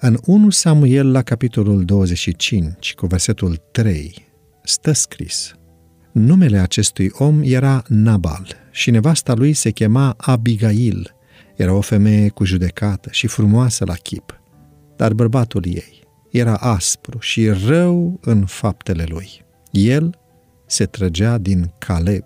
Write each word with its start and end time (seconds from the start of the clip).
În 0.00 0.18
1 0.24 0.50
Samuel, 0.50 1.10
la 1.10 1.22
capitolul 1.22 1.84
25, 1.84 2.94
cu 2.94 3.06
versetul 3.06 3.56
3, 3.72 4.26
stă 4.64 4.92
scris 4.92 5.54
Numele 6.12 6.58
acestui 6.58 7.10
om 7.12 7.40
era 7.44 7.82
Nabal 7.88 8.46
și 8.70 8.90
nevasta 8.90 9.34
lui 9.34 9.52
se 9.52 9.70
chema 9.70 10.14
Abigail. 10.16 11.14
Era 11.56 11.72
o 11.72 11.80
femeie 11.80 12.28
cu 12.28 12.44
judecată 12.44 13.08
și 13.12 13.26
frumoasă 13.26 13.84
la 13.84 13.94
chip, 13.94 14.40
dar 14.96 15.12
bărbatul 15.12 15.64
ei 15.66 16.04
era 16.30 16.54
aspru 16.54 17.18
și 17.20 17.48
rău 17.48 18.18
în 18.20 18.46
faptele 18.46 19.04
lui. 19.08 19.44
El 19.70 20.18
se 20.66 20.84
trăgea 20.84 21.38
din 21.38 21.72
Caleb. 21.78 22.24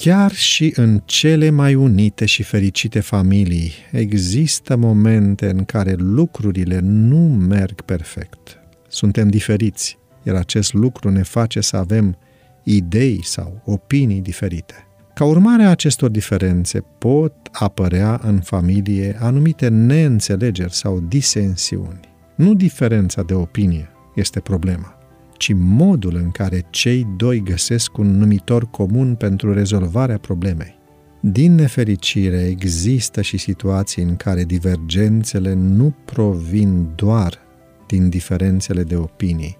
Chiar 0.00 0.32
și 0.32 0.72
în 0.76 1.02
cele 1.04 1.50
mai 1.50 1.74
unite 1.74 2.24
și 2.24 2.42
fericite 2.42 3.00
familii 3.00 3.72
există 3.92 4.76
momente 4.76 5.50
în 5.50 5.64
care 5.64 5.94
lucrurile 5.98 6.78
nu 6.82 7.18
merg 7.48 7.80
perfect. 7.80 8.58
Suntem 8.88 9.28
diferiți, 9.28 9.98
iar 10.22 10.36
acest 10.36 10.72
lucru 10.72 11.10
ne 11.10 11.22
face 11.22 11.60
să 11.60 11.76
avem 11.76 12.18
idei 12.64 13.20
sau 13.22 13.62
opinii 13.64 14.20
diferite. 14.20 14.74
Ca 15.14 15.24
urmare 15.24 15.62
a 15.62 15.70
acestor 15.70 16.10
diferențe 16.10 16.80
pot 16.98 17.34
apărea 17.52 18.20
în 18.22 18.40
familie 18.40 19.16
anumite 19.20 19.68
neînțelegeri 19.68 20.74
sau 20.74 21.00
disensiuni. 21.00 22.00
Nu 22.34 22.54
diferența 22.54 23.22
de 23.22 23.34
opinie 23.34 23.88
este 24.14 24.40
problema, 24.40 24.97
ci 25.38 25.52
modul 25.54 26.14
în 26.14 26.30
care 26.30 26.66
cei 26.70 27.06
doi 27.16 27.42
găsesc 27.42 27.98
un 27.98 28.18
numitor 28.18 28.70
comun 28.70 29.14
pentru 29.14 29.52
rezolvarea 29.52 30.18
problemei. 30.18 30.76
Din 31.20 31.54
nefericire, 31.54 32.46
există 32.46 33.20
și 33.20 33.36
situații 33.36 34.02
în 34.02 34.16
care 34.16 34.44
divergențele 34.44 35.54
nu 35.54 35.94
provin 36.04 36.88
doar 36.94 37.38
din 37.86 38.08
diferențele 38.08 38.82
de 38.82 38.96
opinii, 38.96 39.56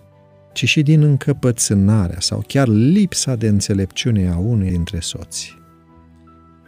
ci 0.53 0.65
și 0.65 0.83
din 0.83 1.03
încăpățânarea 1.03 2.21
sau 2.21 2.45
chiar 2.47 2.69
lipsa 2.69 3.35
de 3.35 3.49
înțelepciune 3.49 4.29
a 4.29 4.37
unui 4.37 4.71
dintre 4.71 4.99
soți. 5.01 5.57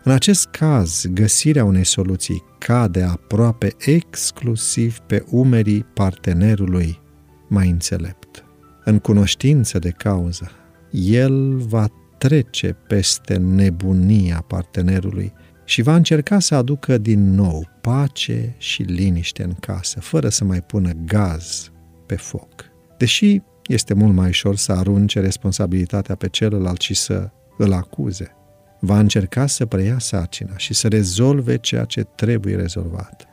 În 0.04 0.12
acest 0.12 0.46
caz, 0.46 1.06
găsirea 1.12 1.64
unei 1.64 1.84
soluții 1.84 2.42
cade 2.58 3.02
aproape 3.02 3.74
exclusiv 3.78 4.98
pe 4.98 5.24
umerii 5.30 5.86
partenerului 5.94 6.98
mai 7.48 7.68
înțelept. 7.68 8.44
În 8.90 8.98
cunoștință 8.98 9.78
de 9.78 9.90
cauză, 9.90 10.50
el 10.90 11.56
va 11.56 11.88
trece 12.18 12.76
peste 12.86 13.36
nebunia 13.36 14.44
partenerului 14.46 15.32
și 15.64 15.82
va 15.82 15.94
încerca 15.94 16.38
să 16.38 16.54
aducă 16.54 16.98
din 16.98 17.34
nou 17.34 17.68
pace 17.80 18.54
și 18.58 18.82
liniște 18.82 19.42
în 19.42 19.52
casă, 19.52 20.00
fără 20.00 20.28
să 20.28 20.44
mai 20.44 20.60
pună 20.60 20.90
gaz 21.04 21.70
pe 22.06 22.14
foc. 22.16 22.64
Deși 22.98 23.40
este 23.66 23.94
mult 23.94 24.14
mai 24.14 24.28
ușor 24.28 24.56
să 24.56 24.72
arunce 24.72 25.20
responsabilitatea 25.20 26.14
pe 26.14 26.28
celălalt 26.28 26.80
și 26.80 26.94
să 26.94 27.30
îl 27.58 27.72
acuze. 27.72 28.36
Va 28.80 28.98
încerca 28.98 29.46
să 29.46 29.66
preia 29.66 29.98
sarcina 29.98 30.56
și 30.56 30.74
să 30.74 30.88
rezolve 30.88 31.56
ceea 31.56 31.84
ce 31.84 32.02
trebuie 32.14 32.56
rezolvat. 32.56 33.24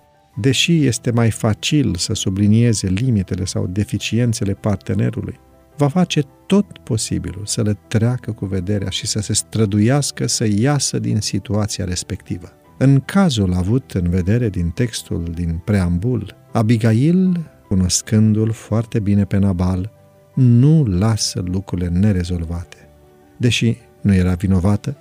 Deși 0.41 0.85
este 0.85 1.11
mai 1.11 1.31
facil 1.31 1.95
să 1.95 2.13
sublinieze 2.13 2.87
limitele 2.87 3.45
sau 3.45 3.67
deficiențele 3.67 4.53
partenerului, 4.53 5.39
va 5.77 5.87
face 5.87 6.23
tot 6.45 6.77
posibilul 6.83 7.45
să 7.45 7.61
le 7.61 7.77
treacă 7.87 8.31
cu 8.31 8.45
vederea 8.45 8.89
și 8.89 9.07
să 9.07 9.19
se 9.19 9.33
străduiască 9.33 10.27
să 10.27 10.47
iasă 10.49 10.99
din 10.99 11.19
situația 11.19 11.85
respectivă. 11.85 12.51
În 12.77 12.99
cazul 12.99 13.53
avut 13.53 13.91
în 13.91 14.09
vedere 14.09 14.49
din 14.49 14.69
textul 14.69 15.31
din 15.35 15.61
preambul, 15.65 16.35
Abigail, 16.51 17.49
cunoscându-l 17.67 18.51
foarte 18.51 18.99
bine 18.99 19.25
pe 19.25 19.37
Nabal, 19.37 19.91
nu 20.35 20.83
lasă 20.83 21.43
lucrurile 21.45 21.87
nerezolvate. 21.87 22.77
Deși 23.37 23.77
nu 24.01 24.13
era 24.13 24.33
vinovată, 24.33 24.97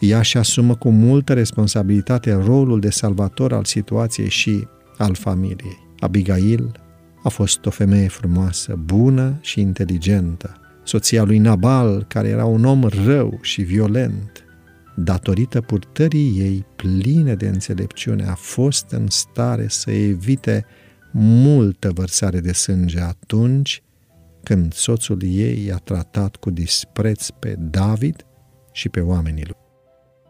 ea 0.00 0.22
și 0.22 0.36
asumă 0.36 0.74
cu 0.74 0.90
multă 0.90 1.32
responsabilitate 1.32 2.32
rolul 2.32 2.80
de 2.80 2.90
salvator 2.90 3.52
al 3.52 3.64
situației 3.64 4.28
și 4.28 4.66
al 4.98 5.14
familiei. 5.14 5.78
Abigail 5.98 6.80
a 7.22 7.28
fost 7.28 7.66
o 7.66 7.70
femeie 7.70 8.08
frumoasă, 8.08 8.78
bună 8.84 9.38
și 9.40 9.60
inteligentă, 9.60 10.60
soția 10.82 11.22
lui 11.22 11.38
Nabal, 11.38 12.04
care 12.08 12.28
era 12.28 12.44
un 12.44 12.64
om 12.64 12.82
rău 13.04 13.38
și 13.42 13.62
violent. 13.62 14.44
Datorită 14.96 15.60
purtării 15.60 16.38
ei 16.38 16.66
pline 16.76 17.34
de 17.34 17.48
înțelepciune, 17.48 18.24
a 18.24 18.34
fost 18.34 18.90
în 18.90 19.06
stare 19.08 19.68
să 19.68 19.90
evite 19.90 20.64
multă 21.12 21.90
vărsare 21.90 22.40
de 22.40 22.52
sânge 22.52 23.00
atunci 23.00 23.82
când 24.42 24.72
soțul 24.72 25.18
ei 25.22 25.64
i-a 25.64 25.76
tratat 25.76 26.36
cu 26.36 26.50
dispreț 26.50 27.28
pe 27.28 27.56
David 27.58 28.26
și 28.72 28.88
pe 28.88 29.00
oamenii 29.00 29.44
lui. 29.44 29.56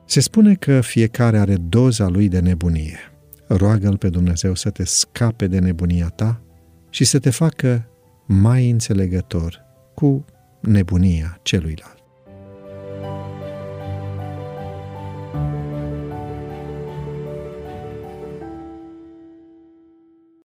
Se 0.06 0.20
spune 0.20 0.54
că 0.54 0.80
fiecare 0.80 1.38
are 1.38 1.56
doza 1.56 2.08
lui 2.08 2.28
de 2.28 2.40
nebunie. 2.40 2.98
Roagă-L 3.46 3.96
pe 3.96 4.08
Dumnezeu 4.08 4.54
să 4.54 4.70
te 4.70 4.84
scape 4.84 5.46
de 5.46 5.58
nebunia 5.58 6.08
ta 6.08 6.42
și 6.90 7.04
să 7.04 7.18
te 7.18 7.30
facă 7.30 7.88
mai 8.26 8.70
înțelegător 8.70 9.64
cu 9.94 10.24
nebunia 10.60 11.38
celuilalt. 11.42 11.99